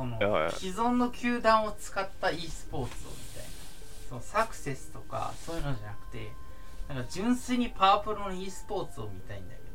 [0.00, 3.50] その既存の球団を使った e スポーツをみたいな。
[4.08, 6.32] そのサクセスとかそういうのじゃなくて
[6.88, 9.70] なんか純粋にパワープロの e スポーツを見たいんだけど。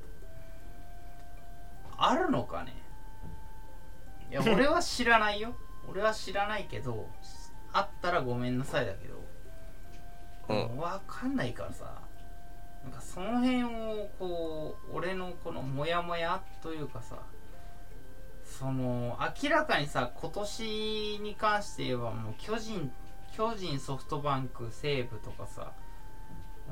[1.97, 2.73] あるのかね？
[4.29, 5.55] いや 俺は知らないよ。
[5.87, 7.09] 俺は知らないけど
[7.71, 9.23] あったらごめんなさいだけど。
[10.49, 10.77] うん。
[10.77, 12.01] 分かんないからさ。
[12.85, 17.17] なんかその辺をこう俺のこのモヤモヤというかさ
[18.57, 22.91] その明らかにさ今年に関して言えばもう巨人
[23.35, 25.73] 巨人ソフトバンク西武とかさ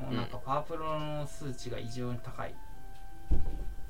[0.01, 2.55] もうなんかパワープロの数値が異常に高い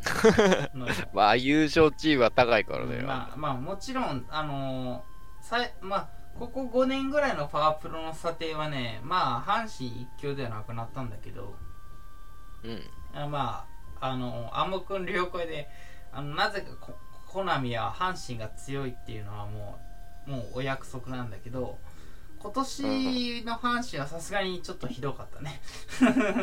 [1.14, 2.98] まあ、優勝チームは高いからね。
[3.04, 11.56] まあまあもちろんあのーさいまあここ5年ぐらいのパワープロの査定はねまあ阪神一強ではなくなったんだけど
[12.64, 12.82] うん。
[13.14, 13.66] あま
[14.02, 15.70] ああの暗黙の了解で
[16.12, 16.94] あのなぜかコ
[17.34, 19.80] コナミは阪神が強いっていうのはも
[20.28, 21.80] うもうお約束なんだけど
[22.38, 25.62] 今年の阪神はさすがにちょっとひどかったね。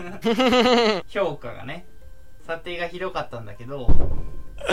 [1.07, 1.87] 評価がね。
[2.45, 3.87] 査定がひどかったんだけど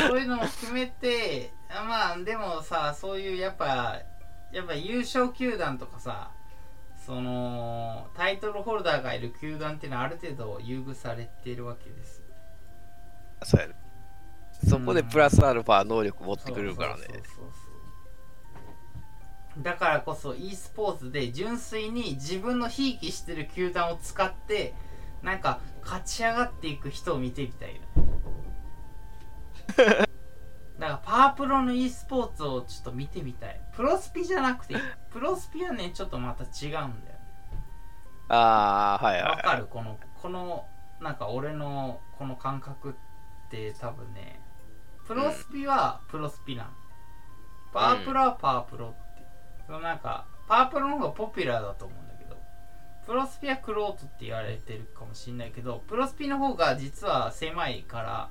[0.08, 4.02] そういうのも含めてあまあでもさそういうやっぱ
[4.52, 6.32] やっぱ優勝球団とかさ
[7.06, 12.24] そのタイトルホルダーがいる球団っていうのはある程度優遇されているわけです。
[13.44, 13.87] そうやね。
[14.68, 17.04] そこでプラスアルファ能力持ってくれるからね。
[19.60, 24.76] だからこそ e スポーツで純粋に自分のひいきしてる球団を使って
[25.24, 28.04] なんか勝ち上がっていく人を見てみたいな。
[30.80, 33.60] だからパワープロの e スポーツをちょっと見てみたい。
[33.74, 34.76] プロスピじゃなくて
[35.10, 36.88] プロスピはねちょっとまた違うんだよ
[38.30, 39.32] ああ、はいはい。
[39.32, 39.66] わかる？
[39.66, 40.68] このこの
[41.02, 44.40] なんか俺のこの感覚って多分ね
[45.08, 46.70] プロスピはプロスピなの、
[47.74, 49.24] パワープロはパワープロって。
[49.66, 52.38] そのなんかパワープロの方がポピュラーだと思うんだけど
[53.06, 58.30] プロスピはクロートって言われてるかもしれないけどプロスピの方が実は狭いから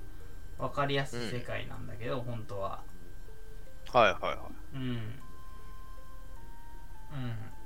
[0.58, 2.82] 分かりやすい世界なんだけど、本当は。
[3.92, 4.76] はいはいはい。
[4.76, 4.80] うん。
[4.82, 4.86] う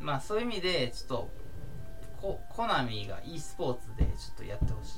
[0.02, 0.04] ん。
[0.04, 1.30] まあそういう意味でちょっと
[2.20, 4.96] ココナミが e スポーツでちょっとやってほし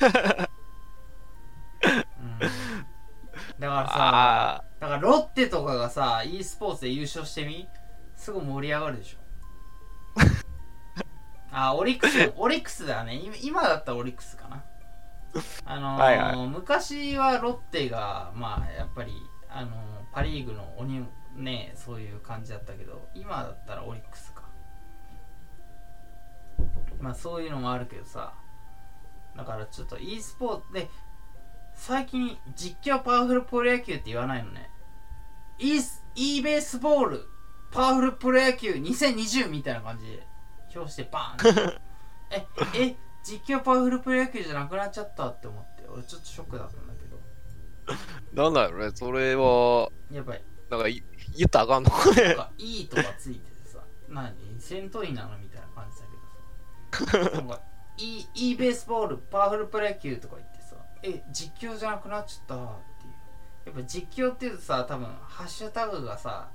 [0.00, 0.48] いなと、
[3.68, 7.68] からさあだからロッテとかがさ e スポーツで優勝してみ？
[8.16, 9.18] すごい盛り上がるでしょ。
[11.52, 13.16] あオリックスオリックスだね。
[13.16, 14.64] 今今だったらオリックスかな。
[15.64, 16.46] あのーはいはい。
[16.46, 19.12] 昔はロッテがまあやっぱり
[19.48, 19.72] あのー
[20.12, 24.42] パ・リーグの鬼ねそういう感じだったけど今だったらオリックスか。
[27.00, 28.34] まあそういうのもあるけどさ。
[29.36, 30.90] だからちょっと e スポーツで
[31.84, 34.70] 最近実況パワフルプロ野球って言わないのね。
[35.58, 35.80] E,
[36.14, 37.24] e ベースボール
[37.72, 40.24] パワフルプロ野球2020みたいな感じで
[40.76, 41.80] 表してバーン
[42.30, 45.84] ええ実況パワフルプロ野球じゃなくなっちゃったって思って。
[45.88, 47.20] 俺ちょっとショックだったんだけど。
[47.86, 47.98] あ、
[48.32, 48.92] なんだろうね。
[48.94, 50.40] それは、やっぱり
[50.70, 51.02] なんかい
[51.36, 53.80] 言ったらあかんのなんか「いい」とかついててさ。
[54.08, 54.32] 何？
[54.60, 57.38] 戦闘員なのみたいな感じだけどさ。
[57.38, 57.60] なんか
[57.98, 60.51] 「いいいいベースボールパワフルプロ野球」とか言って。
[60.51, 60.51] さ
[61.02, 62.58] え実況じゃなくなっちゃったっ
[63.00, 63.12] ていう。
[63.66, 66.50] やっぱ実況っていうとさ多分ハッシュタグがさ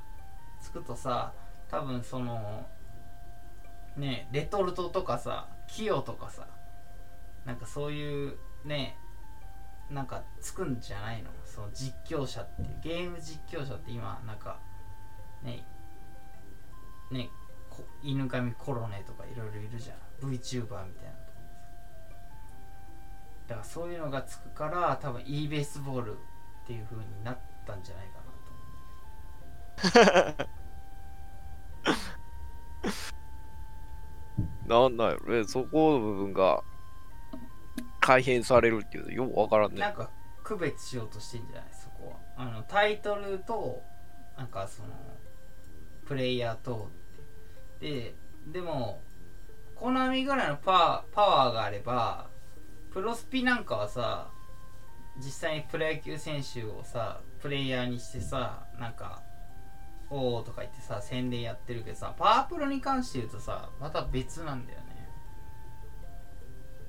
[0.61, 1.33] つくとさ
[1.69, 2.67] 多分その
[3.95, 6.47] ねレトルトとかさキヨとかさ
[7.45, 8.97] なんかそういうね
[9.89, 11.29] なんかつくんじゃないの？
[11.45, 14.59] その実況者っていうゲーム実況者って今なんか
[15.43, 15.65] ね
[17.09, 17.29] ね
[18.03, 20.29] 犬神コロネとかいろいろいるじゃん。
[20.29, 21.26] VTuber みたいな。
[23.47, 26.15] だからそういうのがつくから多分 e ベースボールっ
[26.67, 28.17] ていう風になったんじゃないか
[29.93, 30.03] な
[30.33, 30.47] と思
[34.67, 35.43] なんだよね。
[35.45, 36.61] そこの部分が
[38.01, 39.77] 改変されるっていうのよくわからんね。
[39.77, 40.09] うなんか
[40.43, 41.63] 区別しようとしてんじゃない？
[41.71, 43.81] そこはあのタイトルと
[44.37, 44.89] なんかその
[46.05, 46.89] プレイヤーと
[47.79, 48.13] で
[48.47, 49.01] でも
[49.75, 52.29] コナミぐらいのパパワーがあれば
[52.91, 54.31] プロスピなんかはさ
[55.17, 59.23] 実際にプロ野球選手をさプレイヤーにしてさなんか
[60.09, 64.87] 「おー」とか言ってさ宣伝やってるけどさパワープロに関して言うとさまた別なんだよね。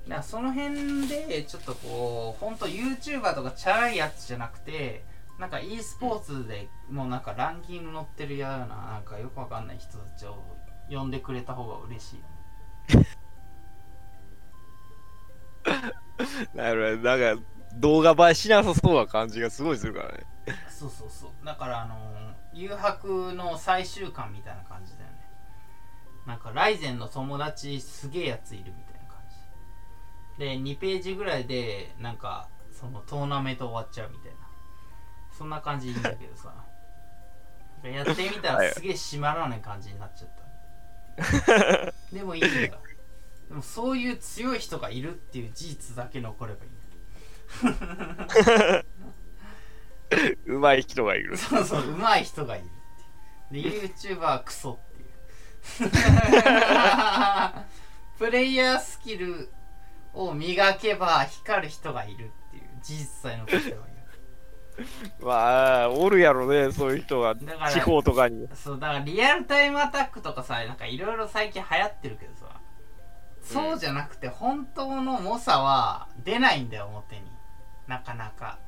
[0.05, 5.05] だからその辺でちょっとこう本当 YouTuber とかチャラいやつじゃなくて
[5.39, 10.57] なんか e スポーツでもうなんかランキング載ってるようななんかよくわかんない人たちを
[10.89, 12.23] 呼んでくれた方が嬉しい
[16.55, 17.17] なるほど。
[17.19, 17.43] なんか
[17.75, 20.27] 動画映えしなさそうな感じがすごいするからね。
[20.69, 21.47] そうそうそう。
[21.47, 25.17] だからあのー誘白の最終巻みたいな感じだよね。
[26.27, 29.19] なんかライゼンの友達すげえやついるみたいな感
[30.39, 30.39] じ。
[30.45, 34.39] で2ページぐらいでなんかそのトーナメント終わっちゃうみたいな。
[35.31, 36.53] そんな感じいいんだけどさ。
[37.85, 41.93] やってみたらすげえ締まらない感じになっちゃった。
[42.13, 42.79] でもいいんだ
[43.49, 46.71] でもそういう強い人がいるっていう事実だけ残ればいい
[50.47, 51.37] うまい人がいる。
[51.37, 52.67] そうそう、上手い人がいる。
[53.51, 55.07] で、YouTuber はクソってい
[55.87, 55.91] う。
[58.19, 59.51] プレイヤースキル
[60.13, 63.89] を磨けば光る人がいるっていう事実さえ残ってばい
[65.21, 67.35] まあ、おるやろね、そういう人が。
[67.71, 68.45] 地方とかに。
[68.45, 68.49] い。
[68.55, 72.48] そう、だからリアルタイムアタックとかさ、なんかいろいろ最近流行ってるけどさ、
[73.49, 77.23] そうじゃなくて本当の猛者は出ないんだよ、表に。
[77.87, 78.59] なかなか。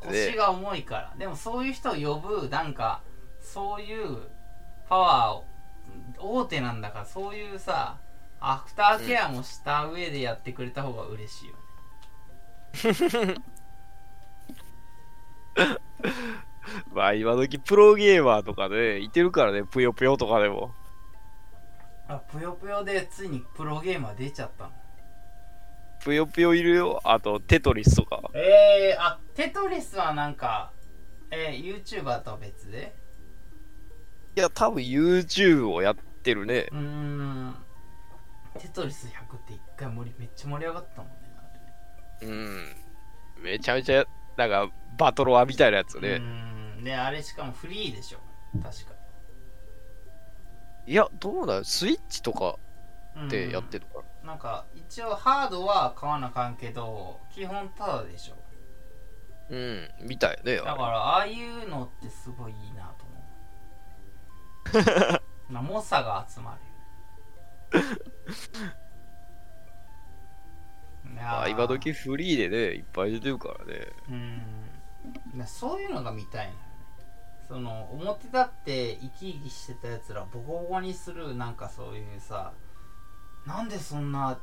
[0.00, 1.14] 腰が重いから。
[1.16, 3.02] でもそういう人を呼ぶ、なんか、
[3.40, 4.18] そういう
[4.88, 7.98] パワーを、大手なんだから、そういうさ、
[8.40, 11.54] アフターケアもした上でやってくれた方が嬉しいよ
[13.24, 13.36] ね。
[16.92, 20.74] まあ、今時プロゲーマーとかで、いてるからね、ぷよぷよとかでも。
[22.08, 24.70] あ、ぷよぷよでついにプロゲーマー出ちゃったの。
[26.02, 27.00] ぷよぷよいるよ。
[27.04, 28.20] あと、テトリスとか。
[28.34, 30.72] えー、あ、テトリスはなんか、
[31.30, 32.94] えー、YouTuber とは別で？
[34.36, 36.74] いや、多分 YouTube をやってるねう。
[36.74, 37.54] ーん。
[38.58, 41.16] テトリス100って一回盛りめっちゃ盛り上がったもんね。
[43.38, 43.42] うん。
[43.42, 44.04] めちゃめちゃ、
[44.36, 44.68] なんか、
[44.98, 46.08] バトロワみたいなやつうね。
[46.16, 46.20] ー
[46.80, 46.84] ん。
[46.84, 48.18] で、あれしかもフリーでしょ。
[48.62, 48.93] 確か。
[50.86, 51.64] いや、どうだ？
[51.64, 52.56] スイッチとか
[53.16, 58.36] うんってやってるのかなんか、一応ハードは買わなあかんけど、基本タダでしょ。
[59.50, 60.56] なうん、みたいね。
[60.56, 63.14] だから、あああいうのってすごいいいなと思
[64.80, 65.22] う。
[65.52, 66.60] まあ、猛者が集まる。
[71.12, 73.86] いれや今時フリーでね、いっぱい出てるからね。
[74.08, 74.42] うん
[75.34, 76.73] なそういうのが見たいのよね
[77.48, 82.52] その表立って生き生きしてたやつらボコボコにするなんかそういうさ
[83.46, 84.38] なんでそんな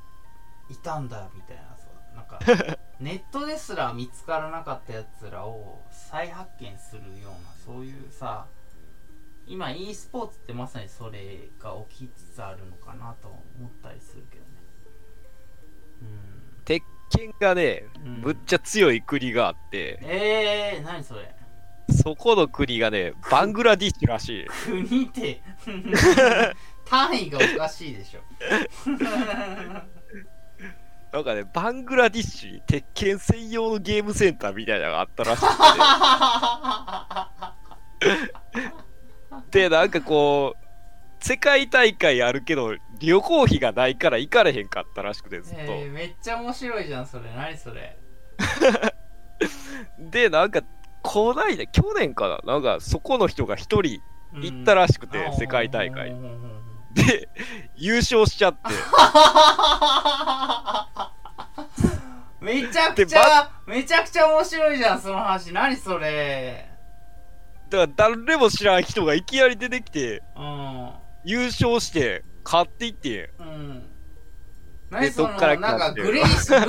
[0.70, 2.40] いたんだみたいなさなんか
[3.00, 8.46] ネットですら見つからなかったやつらを再発見するようなそういうさ
[9.48, 14.52] 今 e スポーツってまさにそれが起きつつあるのかなと思ったりするけどね。
[16.64, 18.22] 鉄拳がね、うん、うん。
[18.22, 21.36] むっちゃ強い国があって、えー、何それ
[21.92, 24.46] そこの国がね、バングラディッシュらしい。
[24.66, 25.42] 国って
[26.86, 28.22] 単位がおかしいでしょ
[31.12, 35.48] なんかね、バングラディッシュに鉄拳専用のゲームセンターみたいなのがあったらしく
[39.52, 39.60] て。
[39.60, 40.62] で、なんかこう、
[41.24, 45.62] 世界大会あるけど、旅行費がないから行かれへんかったらしくて、ずっと。
[45.62, 47.98] えー、めっちゃ面白いじゃんそれ何それ
[50.00, 50.62] で、なんか、
[51.02, 52.54] こないだ、去年かな？
[52.54, 54.02] なんか、そこの人が一人
[54.34, 55.38] 行ったらしくて、うん。
[55.38, 56.16] 世界大会。
[56.94, 57.30] で、
[57.76, 58.60] 優勝しちゃって。
[62.42, 65.54] めちゃくちゃめちゃくちゃ面白いじゃんその話。
[65.54, 66.68] 何それ。
[67.70, 70.92] だから、誰も知らん人がいきなり出てきて、うん。
[71.24, 73.88] 優勝して、勝っていって、うん。
[74.92, 76.66] 何そのなんかグレイシー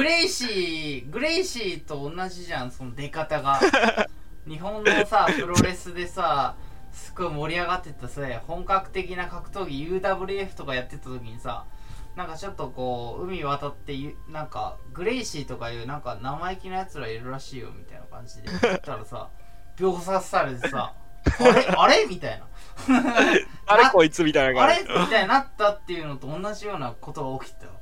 [1.10, 3.58] グレイシーと同じじゃんその出方が
[4.46, 6.54] 日本のさ プロレスでさ
[6.92, 11.64] すごい盛り上がってたさ本格的な格闘技 UWF とかやってた時にさ
[12.16, 19.28] なんかちょっとこう海渡ってゆなんかグレイシーとかいうなんか生意気なやつらいるらしいよみたいな感じで言ったらさ
[19.78, 20.92] 秒殺されてさ
[21.40, 21.66] あれ？
[21.78, 22.04] あれ？
[22.06, 22.46] みたいな。
[23.66, 24.24] あれこいつ？
[24.24, 24.88] みたいなあ感じ。
[24.92, 25.00] れ？
[25.00, 27.72] みたいになったっていうのと同じようなことが起きてた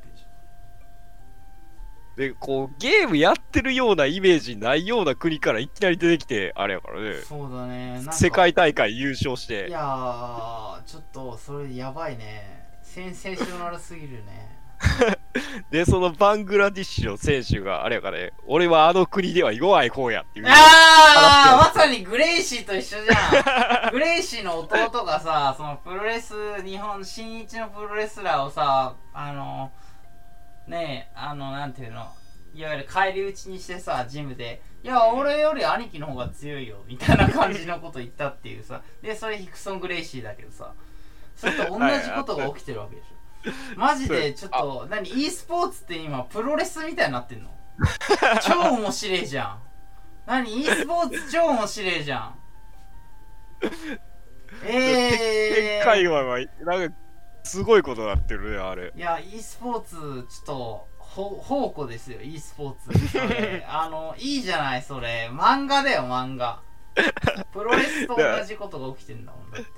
[2.17, 7.15] でこう、ゲームやってるようなイメージないような国からいきなり出てきて、あれやからね。
[7.23, 9.71] そうだね世界大会優勝しいて。
[9.71, 14.59] やーちょっとそれやばいねセンセーショナルすぎるね
[15.71, 20.47] で、そのバングラディッシュの選手が、あれやからね、俺はあの国では弱い方やっていう。
[20.49, 29.71] ああまさにグレイシーと一緒じゃん グレイシーの弟がさそのプロレス日本新一のプロレスラーをさあの
[30.71, 32.07] ねえあのなんていうの？
[32.55, 38.81] いわゆる返り討ちにしてさジムで「いや俺より兄貴の方が強いよ」みたいな感じのこと言ったっていうさ。
[39.03, 40.73] でそれヒクソン・グレイシーだけどさ。
[41.37, 43.79] それと同じことが起きてるわけでしょ。
[43.79, 47.51] マジでちょっと何 e スポーツって今プロレスみたいになってんの？
[48.43, 49.63] 超面白いじゃん。
[50.27, 52.35] 何 e スポーツ超面白いじゃん。
[53.61, 56.39] 鉄え拳界ー、隈は、
[56.79, 56.97] なんか、
[57.43, 58.93] すごいことになってるね、あれ。
[58.95, 59.97] いや e スポーツ
[60.29, 63.19] ちょっとほ宝庫ですよ e スポーツ
[63.67, 66.61] あのいいじゃないそれ漫画だよ漫画
[67.53, 69.71] プロレスと同じことが起きてんだもんだって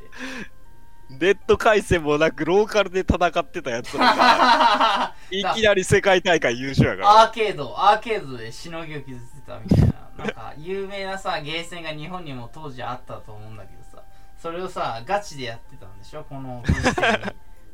[1.19, 7.23] ネット回線もなく、ローカルで戦ってたやつらが、 いきなり世界大会優勝やから。
[7.23, 9.95] アーケード、アーケードでしのぎを削ってたみたいな。
[10.16, 14.02] なんか、有名なさ、ゲーセンが日本にも当時あったと思うんだけどさ、
[14.38, 16.62] それをさ、ガチでやってたんでしょこの。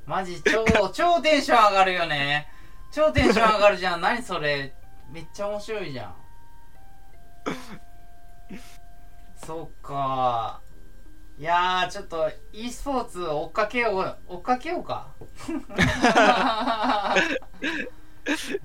[0.09, 2.49] マジ、超、超テンション上がるよね。
[2.91, 4.01] 超テンション上がるじゃん。
[4.01, 4.75] 何それ。
[5.13, 6.15] めっちゃ面白いじゃん。
[9.45, 10.63] そっか
[11.39, 15.09] いやー、ちょっと、e スポーツ追っかけよう、追っかけようか。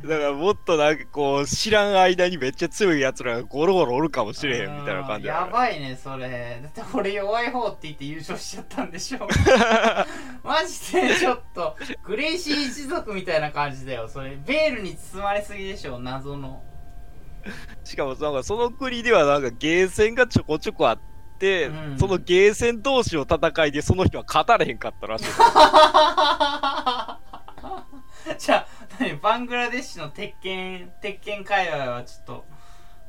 [0.03, 6.59] だからもっとなんかこう、知らん間にめっちゃ強い奴らがゴロゴロおるかもしれへんみたいな感じだやねばいねそれ。
[6.61, 9.19] だって俺弱い方って言って優勝しちゃったんでしょ。
[10.43, 14.09] マジでちょっとグレイシー一族みたいな感じだよ。
[14.09, 16.61] それベールに包まれすぎでしょ謎の。
[17.85, 20.99] しかもなんかその国ではなんかゲーセンがちょこちょこあっ
[21.39, 21.97] て、うん。
[21.97, 25.25] そのゲーセン同士の戦いでその人は勝たれへんかったらしい。
[28.37, 28.67] じゃあ
[28.99, 29.17] 何？
[29.21, 32.45] バングラデシュの鉄拳鉄拳界隈はちょっと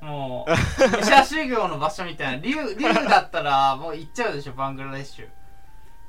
[0.00, 0.50] もう
[0.96, 2.42] 武者修行の場所みたいな。
[2.42, 5.28] 竜竜だったらもう行っちゃうでしょバングラデシュ。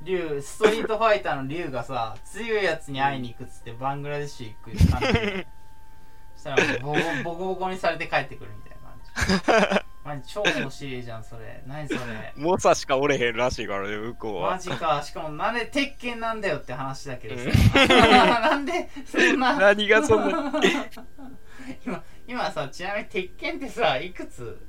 [0.01, 5.47] 竜ストリートファイターの竜がさ強いやつに会いに行くっつってバングラデシュ行く感じで。
[6.35, 11.63] そしたらもうボコボコにされて帰ってくるみたいな感じマジ超面白いじゃんそれ。
[11.65, 11.99] 何それ。
[12.35, 14.51] 猛者しかおれへんらしいからね、向こうは。
[14.51, 15.01] マジか。
[15.03, 17.49] しかもなんで鉄拳なんだよって話だけどさ。
[18.39, 19.55] なんでそんな。
[19.57, 20.53] 何がそんな、
[21.83, 24.61] 今今さちなみに鉄拳ってさいくつ？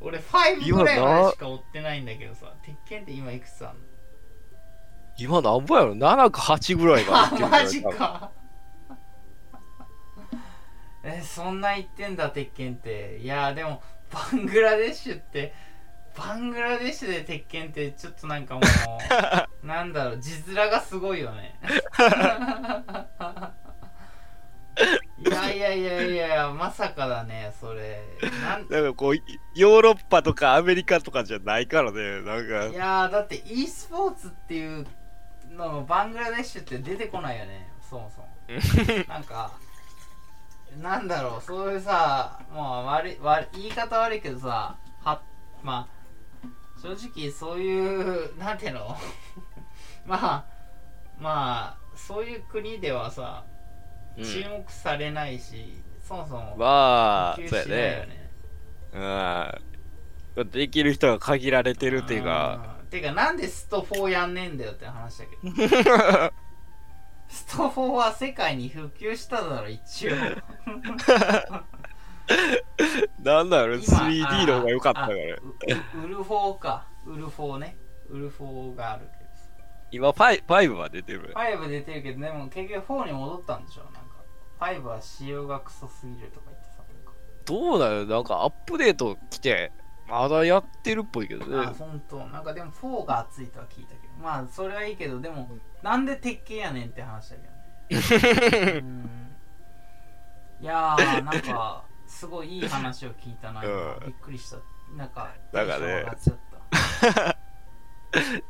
[0.00, 2.54] 俺5ぐらいまでしか追ってないんだけどさ。
[2.64, 3.80] 鉄拳って今いくつあんの？
[5.18, 7.88] 今なんぼやろ ?7 か8ぐらいがあ言ってるんじゃな。
[7.90, 8.30] い マジか。
[11.02, 13.18] えそんな言ってんだ鉄拳って。
[13.18, 13.82] いやでも
[14.12, 15.54] バングラデシュって
[16.16, 18.64] バングラデシュで鉄拳ってちょっとなんかもう
[19.66, 21.58] なんだろう字面がすごいよね。
[25.18, 28.02] いやいやいやいやまさかだねそれ。
[28.42, 29.16] なんなんかこう、
[29.54, 34.86] ヨーロッパとかアメリカとかじゃないからね、なんいか、やーだって e スポーツっていう
[35.50, 38.28] ののバングラデシュって出てこないよねそもそも。
[39.08, 39.52] なんか
[40.78, 45.22] なんだろうそういうさもう悪い悪い言い方悪いけどさは
[45.62, 46.48] まあ
[46.80, 48.96] 正直そういうなんていうの？
[50.06, 50.44] まあ
[51.18, 53.44] まあそういう国ではさ
[54.16, 54.24] うん。
[54.24, 57.70] 注目されないし、そもそもまあ、そうやね。
[57.72, 58.30] ね
[60.36, 60.50] うん。
[60.50, 62.86] できる人が限られてるっていうか、うん。
[62.86, 66.32] ていうかなんでスト4やんねえんだよって話だけど
[67.50, 70.12] スト4は世界に普及しただろ一応。
[73.24, 75.16] なんだろう、今 3D の方が良かったから。
[75.16, 75.18] ウ
[76.06, 76.86] ルフォーか。
[77.04, 77.76] ウルフォーね。
[78.08, 79.48] ウルフォーがあるけどさ。
[79.90, 81.32] 今5、5は出てる。
[81.34, 84.00] 5出てるけどでも結局4に戻ったんでしょなんか。
[84.60, 86.84] 5は仕様がクソすぎるとか言ってさ
[87.46, 89.72] どうだよ、なんかアップデート来て、
[90.10, 91.76] まだやってるっぽいけどなんかあね。
[91.78, 94.14] 本当なんかでも4が熱いとは聞いたけど。
[94.20, 95.48] まあそれはいいけどでも
[95.82, 97.36] なんで鉄拳やねんって話だ
[97.88, 98.78] けどね。
[98.82, 99.08] うん。
[100.60, 103.94] いやーなんかすごいいい話を聞いたな、今。
[103.94, 104.00] うん。
[104.06, 104.56] びっくりした。
[104.96, 106.04] なんかなんかね。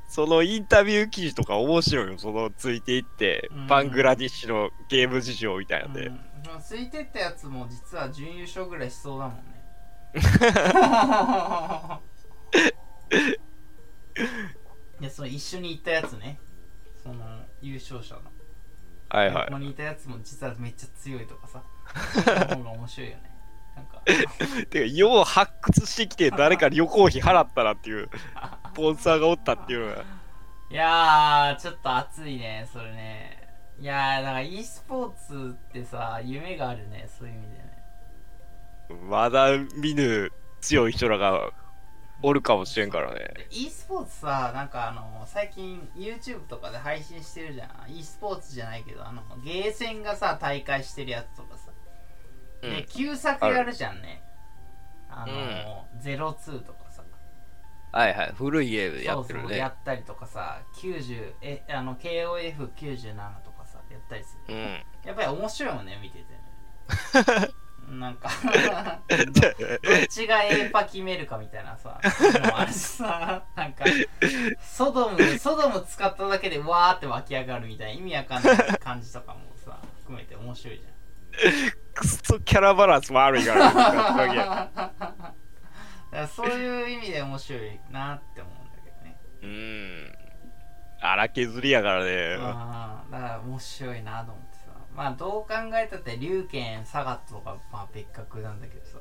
[0.08, 3.66] そのインタビュー記事とか面白いよ、そのついていって、うん。
[3.66, 6.06] バングラディッシュのゲーム事情みたいなんで。
[6.06, 6.18] うん、
[6.62, 9.59] ついてったやつも実は準優勝ぐらいしそうだもんね
[15.00, 16.38] いやその一緒に行ったやつね。
[17.02, 17.24] その
[17.60, 18.22] 優勝者の。
[19.08, 19.46] はいはい。
[19.46, 19.58] ここ。
[19.58, 21.62] にいたやつも実はめっちゃ強いとかさ。
[22.12, 23.30] その方が面白いよね。
[23.76, 24.02] なんか。
[24.70, 28.08] てか、よう発掘してきて誰か旅行費払ったなっていう、
[28.72, 30.04] スポンサーがおったっていうのが。
[30.70, 33.48] いやーちょっと熱いねそれね。
[33.80, 37.69] いやーだから e スポーツってさ夢があるねそういう意味でね
[39.08, 41.50] まだ見ぬ強い人らが
[42.22, 43.18] おるかもしれんからね。
[43.18, 47.90] で e スポーツさなんかあの最近 YouTube とかで配信してるじゃん。
[47.90, 51.70] E スポーツじゃないけどあのゲーセンがさ大会してるやつとかさ、
[52.62, 54.22] で旧作やるじゃんね。
[55.08, 57.02] あの、02とかさ。
[57.92, 58.32] はいはい。
[58.36, 59.74] 古いゲームやそうってるそうやね。
[59.74, 60.62] ったりとかさ。
[60.76, 64.54] 90えあの KOF97 とかさやったりする。
[64.54, 64.62] うん。
[65.04, 67.48] やっぱり面白いもんね見ててね、
[67.90, 68.30] なんか。
[69.08, 73.42] ど どっちが A パ決めるかみたいなさのもあるしさ。
[73.56, 73.84] なんか
[74.60, 80.84] ソドムソドム使っただけでわーって湧き上がるみたいな意味わかんない感じとかもさ含めて面白いじ
[81.94, 84.70] くっそキャラバランス悪いから か
[86.12, 89.16] らそういう意味で面白いなって思うんだけどね。
[89.42, 90.12] うん。
[91.00, 92.36] 荒削りやからね。
[92.40, 94.49] ああだから面白いなと思ってさ
[95.00, 98.98] まあどう考えたって龍拳サガットとかまあ別格なんだけどさ。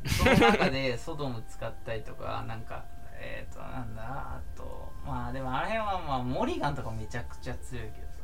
[0.06, 2.84] その中でソドム使ったりとかなんか
[3.18, 8.18] えっ、ー、となんだあとまあでもあの辺はまあモリガンとかめちゃくちゃ強いけどさ。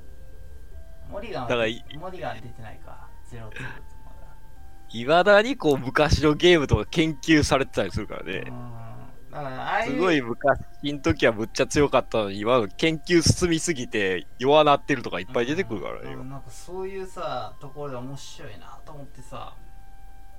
[1.09, 3.09] モリガンはだからいモリガン出てないか。
[3.25, 3.73] ゼロツーと
[4.05, 4.13] ま
[4.91, 8.43] いまだにこう昔のゲームとか研究されてたりするからね。
[8.43, 8.84] だうん
[9.85, 16.29] すごい昔の時はむっちゃ強かったのに今の研究進みすぎて弱なってるとかいっぱい出てくるからねうん。
[16.29, 19.55] なんかそういうさところで面白いなと思ってさ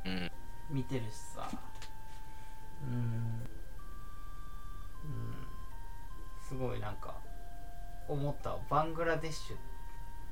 [0.06, 0.32] うん。
[0.70, 1.50] 見てるしさ。
[2.84, 2.90] うん。
[2.92, 3.44] うん。
[6.48, 7.16] すごいなんか
[8.08, 8.60] 思ったわ。
[8.70, 9.58] バングラデシュ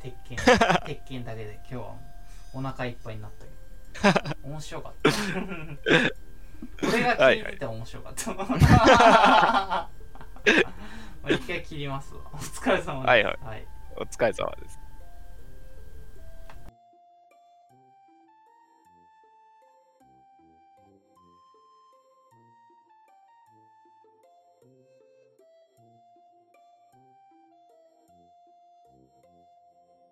[0.01, 0.37] 鉄拳
[0.85, 1.95] 鉄拳だけで今日は
[2.53, 3.63] お腹いっぱいになったけど。
[4.43, 5.11] 面白かった
[6.83, 9.89] 俺が聞いてて面白かった、 ま
[11.23, 12.21] あ一回切りますわ。
[12.33, 13.07] お疲れ様です。
[13.07, 13.37] はいはい。
[13.43, 13.67] はい。
[13.95, 14.82] お疲れ様です